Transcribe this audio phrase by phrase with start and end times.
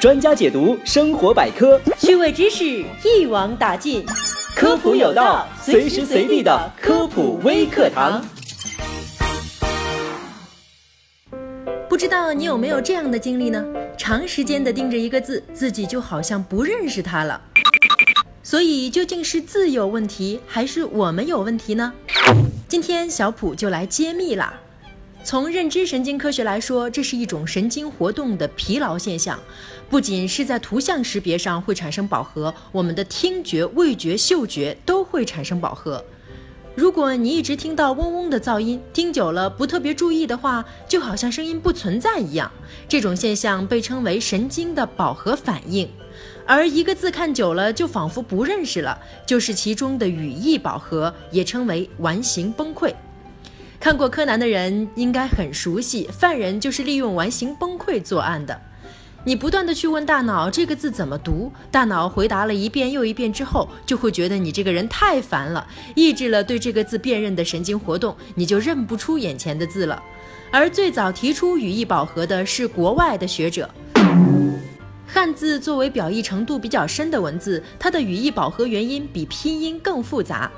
[0.00, 4.02] 专家解读生活百科，趣味知识一网打尽，
[4.56, 8.24] 科普有道，随时随地的科普微课堂。
[11.86, 13.62] 不知道你有没有这样的经历呢？
[13.98, 17.38] 长时间的盯着一个字，自己就好像不认识它了。
[18.42, 21.92] 所以究竟是字有问题，还是我们有问题呢？
[22.66, 24.58] 今天小普就来揭秘啦。
[25.22, 29.38] 从认知神经科学来说，这是一种神经活动的疲劳现象，
[29.88, 36.02] 不仅是在图像识别上会产生饱和，我们的听觉、味觉、嗅觉都会产生饱和。
[36.74, 42.50] 如果你一直听到嗡嗡的噪音，听久了不特别注意的话，就好像声音不存在一样。
[42.88, 45.88] 这种现象被称为神经的饱和反应。
[46.46, 52.92] 而一个字看久了就仿佛不认识了，就是其中的语义饱和，也称为完形崩溃。
[53.80, 58.60] 看过柯南的人应该很熟悉，犯人就是利用完形崩溃作案的。
[59.24, 70.02] 你不断的去问大脑这个字怎么读，大脑回答了一遍又一遍之后，就会觉得你这个人太烦了，抑制了对这个字辨认的神经活动，你就认不出眼前的字了。
[70.50, 73.70] 而最早提出语义饱和的是国外的学者。
[75.06, 80.50] 汉字作为表意程度比较深的文字，它的语义饱和原因比拼音更复杂。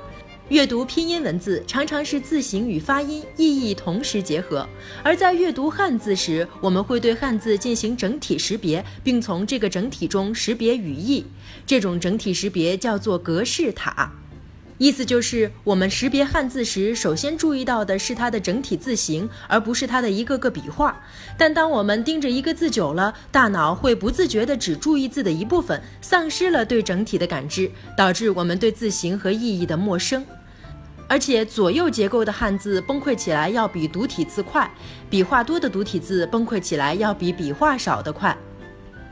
[0.53, 4.69] 阅读拼音文字常常是字形与发音意义同时结合，
[5.01, 11.25] 而在阅读汉字时，我们会对汉字进行整体识别，并从这个整体中识别语义。
[11.65, 14.11] 这种整体识别叫做格式塔，
[14.77, 21.01] 意思就是我们识别汉字时，首先注意到的是它的整体字形，而不是它的一个个笔画。
[21.35, 30.23] 但当我们盯着一个字久了，大脑会不自觉地只注意字的一部分，丧失了对整体的感知，导致我们对字形和意义的陌生。
[31.07, 34.69] 而且左右结构的汉字崩溃起来要比独体字快，
[35.09, 38.35] 笔画多的独体字崩溃起来要比笔画少的快。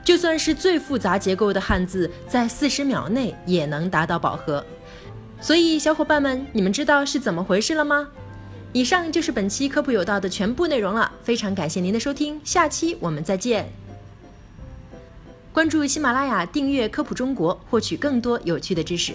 [0.04, 4.66] 就算是最复杂结构的汉字，在四十秒内也能达到饱和。
[5.40, 8.08] 所以，小伙伴们，你们知道是怎么回事了吗？
[8.74, 13.72] 以上就是本期科普有道的全部内容了，非常感谢您的收听，下期我们再见。
[15.52, 19.14] 关注喜马拉雅，订阅科普中国，获取更多有趣的知识。